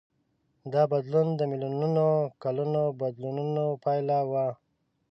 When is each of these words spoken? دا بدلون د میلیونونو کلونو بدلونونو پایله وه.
دا 0.73 0.81
بدلون 0.91 1.27
د 1.35 1.41
میلیونونو 1.51 2.05
کلونو 2.43 2.81
بدلونونو 3.01 3.63
پایله 3.83 4.17
وه. 4.31 4.47